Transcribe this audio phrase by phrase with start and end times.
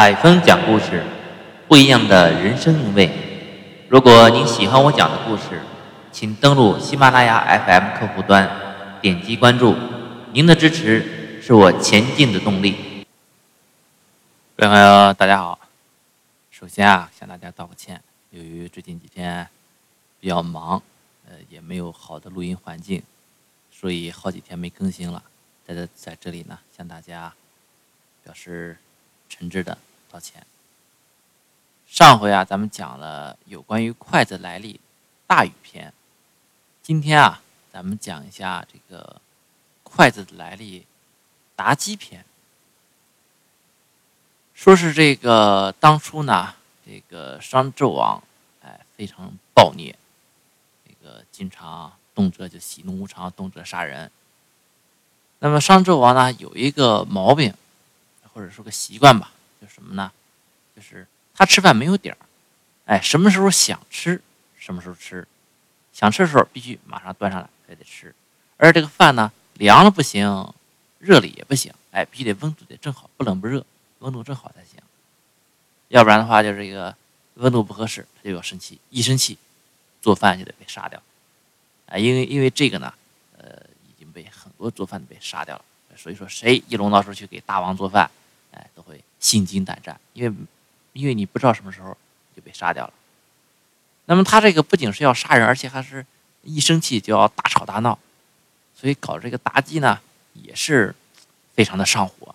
[0.00, 1.04] 海峰讲故事，
[1.68, 3.10] 不一样的人生韵味。
[3.86, 5.60] 如果您喜欢我讲的故事，
[6.10, 8.50] 请登录喜马拉雅 FM 客户端，
[9.02, 9.76] 点击关注。
[10.32, 13.04] 您的支持是我前进的动力。
[14.56, 15.58] 各位朋友，大家好。
[16.50, 19.46] 首先啊，向大家道个歉，由于最近几天
[20.18, 20.82] 比较忙，
[21.28, 23.02] 呃，也没有好的录音环境，
[23.70, 25.22] 所以好几天没更新了。
[25.68, 27.30] 在这在这里呢，向大家
[28.24, 28.78] 表示。
[29.32, 29.78] 诚挚的
[30.10, 30.44] 道歉。
[31.86, 34.80] 上回啊，咱们讲了有关于筷子来历
[35.26, 35.92] 大禹篇，
[36.82, 37.40] 今天啊，
[37.72, 39.20] 咱们讲一下这个
[39.84, 40.84] 筷子的来历
[41.56, 42.24] 妲己篇。
[44.54, 46.54] 说是这个当初呢，
[46.84, 48.22] 这个商纣王
[48.62, 49.96] 哎非常暴虐，
[50.84, 54.10] 这个经常动辄就喜怒无常，动辄杀人。
[55.38, 57.54] 那么商纣王呢，有一个毛病。
[58.32, 60.10] 或者说个习惯吧，就什么呢？
[60.74, 62.18] 就是他吃饭没有点儿，
[62.86, 64.20] 哎，什么时候想吃，
[64.56, 65.26] 什么时候吃，
[65.92, 68.14] 想吃的时候必须马上端上来，还得吃。
[68.56, 70.52] 而这个饭呢，凉了不行，
[70.98, 73.64] 热了也不行，哎，必须得温度得正好，不冷不热，
[73.98, 74.80] 温度正好才行。
[75.88, 76.94] 要不然的话，就这个
[77.34, 79.36] 温度不合适，他就要生气，一生气，
[80.00, 81.02] 做饭就得被杀掉。
[81.86, 82.94] 啊，因为因为这个呢，
[83.36, 85.64] 呃，已经被很多做饭的被杀掉了。
[85.96, 88.10] 所以说，谁一龙到时候去给大王做饭？
[89.20, 90.34] 心惊胆战，因为，
[90.94, 91.96] 因为你不知道什么时候
[92.34, 92.92] 就被杀掉了。
[94.06, 96.04] 那么他这个不仅是要杀人，而且还是
[96.42, 97.96] 一生气就要大吵大闹，
[98.74, 100.00] 所以搞这个妲己呢，
[100.32, 100.94] 也是
[101.54, 102.34] 非常的上火。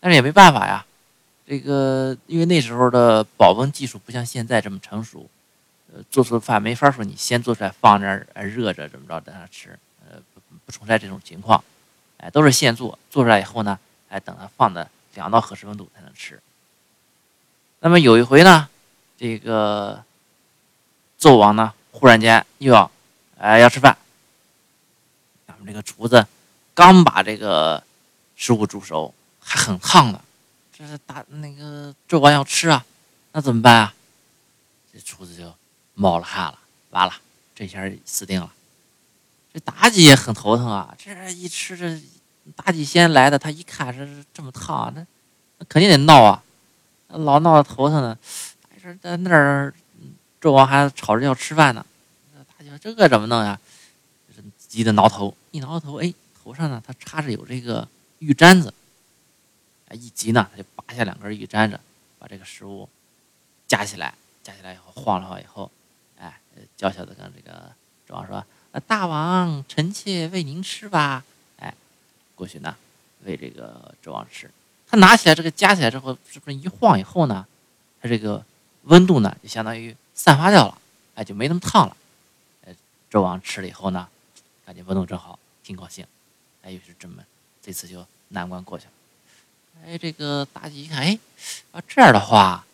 [0.00, 0.86] 但是也没办法呀，
[1.46, 5.28] 这个因为那时候的保温技术不像现在这么成熟，
[5.92, 11.62] 呃，做出的饭没法说你先做出来放那儿热着怎么着等它吃，呃，不不存在这种情况，
[12.18, 14.88] 哎，都是现做，做出来以后呢，哎，等它放的。
[15.14, 16.40] 凉到合适温度才能吃。
[17.80, 18.68] 那么有一回呢，
[19.18, 20.04] 这个
[21.18, 22.90] 纣王呢，忽然间又要，
[23.38, 23.96] 哎，要吃饭。
[25.46, 26.26] 咱们这个厨子
[26.74, 27.82] 刚把这个
[28.36, 30.20] 食物煮熟，还很烫的，
[30.72, 32.84] 这是大那个纣王要吃啊，
[33.32, 33.94] 那怎么办啊？
[34.92, 35.52] 这厨子就
[35.94, 36.58] 冒了汗了，
[36.90, 37.12] 完了，
[37.54, 38.52] 这下死定了。
[39.52, 42.00] 这妲己也很头疼啊，这一吃这。
[42.56, 45.06] 妲己先来的，他一看这这么烫，那
[45.58, 46.42] 那肯定得闹啊，
[47.08, 48.18] 老闹头疼呢。
[48.80, 49.72] 说在那儿，
[50.40, 51.86] 纣王还吵着要吃饭呢。
[52.58, 53.58] 妲己说这个怎么弄呀？
[54.66, 57.86] 急得挠头，一挠头，哎，头上呢他插着有这个
[58.18, 58.72] 玉簪子。
[59.92, 61.78] 一急呢，他就拔下两根玉簪子，
[62.18, 62.88] 把这个食物
[63.68, 65.70] 夹起来，夹起来以后晃了晃以后，
[66.18, 66.40] 哎，
[66.76, 67.70] 娇小的跟这个
[68.08, 68.42] 纣王说
[68.88, 71.22] ：“大王，臣妾喂您吃吧。”
[72.42, 72.76] 过去呢，
[73.22, 74.50] 喂这个纣王吃。
[74.88, 77.46] 他拿起来这个夹起来之后，是不是一晃以后呢，
[78.00, 78.44] 它这个
[78.82, 80.76] 温度呢就相当于散发掉了，
[81.14, 81.96] 哎，就没那么烫了。
[82.66, 82.74] 哎，
[83.08, 84.08] 纣王吃了以后呢，
[84.66, 86.04] 感觉温度正好，挺高兴。
[86.62, 87.22] 哎，于是这么
[87.62, 88.92] 这次就难关过去了。
[89.86, 91.16] 哎，这个妲己一看，哎，
[91.70, 92.66] 啊这样的话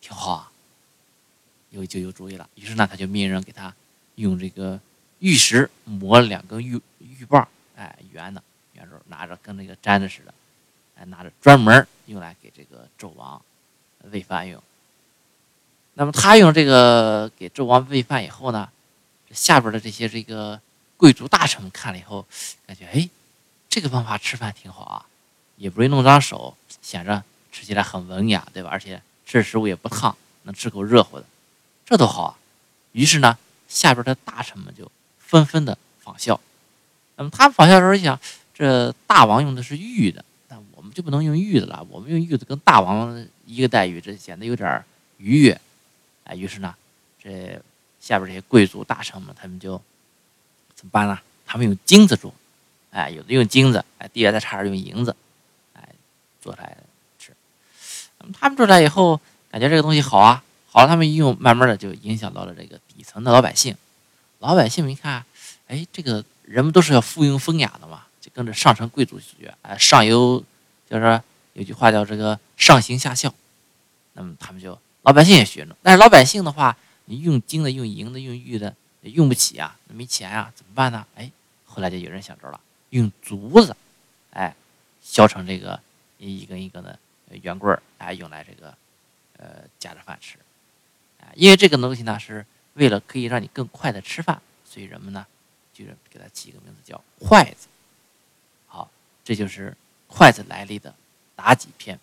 [0.00, 0.50] 挺好啊，
[1.70, 2.48] 有就有主意了。
[2.56, 3.72] 于是呢，他就命人给他
[4.16, 4.80] 用这个
[5.20, 7.46] 玉石磨了两根玉玉棒，
[7.76, 8.42] 哎，圆的。
[8.74, 10.34] 圆柱拿着跟那个簪子似的，
[10.96, 13.40] 哎，拿着专门用来给这个纣王
[14.10, 14.62] 喂饭用。
[15.94, 18.68] 那么他用这个给纣王喂饭以后呢，
[19.30, 20.60] 下边的这些这个
[20.96, 22.26] 贵族大臣们看了以后，
[22.66, 23.08] 感觉哎，
[23.68, 25.06] 这个方法吃饭挺好啊，
[25.56, 28.70] 也不容易弄脏手，显着吃起来很文雅，对吧？
[28.70, 31.24] 而且吃食物也不烫，能吃口热乎的，
[31.86, 32.38] 这多好啊！
[32.92, 36.40] 于是呢，下边的大臣们就纷纷的仿效。
[37.16, 38.18] 那么他们仿效的时候一想。
[38.54, 41.84] 这大王用的是玉的，那我们就不能用玉的了。
[41.90, 44.84] 我们用玉的跟大王一个待遇，这显得有点
[45.18, 45.60] 愉悦。
[46.22, 46.74] 哎，于是呢，
[47.20, 47.60] 这
[48.00, 49.80] 下边这些贵族大臣们，他们就
[50.74, 51.18] 怎么办呢？
[51.44, 52.32] 他们用金子做，
[52.90, 55.14] 哎，有的用金子，哎，地下再差点用银子，
[55.74, 55.88] 哎，
[56.40, 56.76] 做出来
[57.18, 57.32] 吃。
[58.32, 59.20] 他们做出来以后，
[59.50, 63.76] 感觉这个东西好啊，好，他们一用，慢慢的就影响到了这个底层的老百姓。
[64.38, 65.24] 老百姓们一看，
[65.66, 68.03] 哎，这个人们都是要附庸风雅的嘛。
[68.34, 70.44] 跟着上层贵族学，哎，上有，
[70.90, 71.22] 就是
[71.52, 73.32] 有句话叫这个上行下效，
[74.14, 81.06] 那么他们就老百姓也学着，但是老百姓的话，你用金的、用银的、用玉的，用不起啊，没钱啊，怎么办呢？
[81.14, 81.30] 哎，
[81.64, 82.58] 后来就有人想着了，
[82.90, 83.76] 用竹子，
[84.30, 84.52] 哎，
[85.00, 85.78] 削成这个
[86.18, 86.98] 一根一根的
[87.30, 88.74] 圆棍儿，哎，用来这个
[89.36, 90.38] 呃夹着饭吃，
[91.20, 95.24] 啊，因为这个东西呢是为了可以让你更快的吃饭，所以人们呢
[95.72, 97.68] 就是给它起一个名字叫筷子。
[99.24, 99.74] 这就是
[100.06, 100.94] 筷子来历的
[101.36, 101.98] 妲己篇。